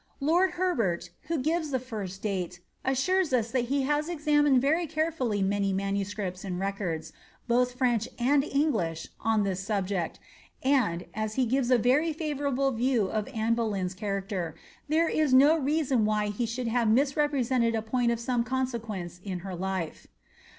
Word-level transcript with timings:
Lord 0.19 0.53
Herbert, 0.53 1.11
who 1.27 1.37
gives 1.37 1.69
the 1.69 1.77
first 1.77 2.23
date, 2.23 2.59
israres 2.83 3.33
us 3.33 3.51
that 3.51 3.65
he 3.65 3.83
has 3.83 4.09
examined 4.09 4.59
very 4.59 4.87
carefully 4.87 5.43
many 5.43 5.71
manuscripts 5.73 6.43
and 6.43 6.59
records, 6.59 7.13
both 7.47 7.75
French 7.75 8.09
and 8.17 8.43
English, 8.43 9.09
on 9.19 9.43
this 9.43 9.59
subject, 9.63 10.17
and, 10.63 11.05
a^ 11.15 11.35
he 11.35 11.45
gives 11.45 11.69
a 11.69 11.77
Tery 11.77 12.17
fiivomiBble 12.17 12.77
view 12.77 13.09
of 13.09 13.27
Anne 13.27 13.53
Boleyn's 13.53 13.93
character, 13.93 14.55
there 14.89 15.07
is 15.07 15.35
no 15.35 15.55
reason 15.55 16.03
why 16.03 16.29
he 16.29 16.47
should 16.47 16.67
have 16.67 16.87
misrepresented 16.89 17.75
a 17.75 17.83
point 17.83 18.11
of 18.11 18.19
some 18.19 18.43
consequence 18.43 19.21
in 19.23 19.41
her 19.45 19.53
life. 19.55 20.07